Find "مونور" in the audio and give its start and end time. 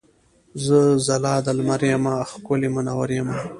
2.73-3.09